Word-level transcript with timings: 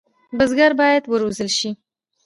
بزګران 0.37 0.73
باید 0.79 1.03
وروزل 1.07 1.49
شي. 1.57 1.69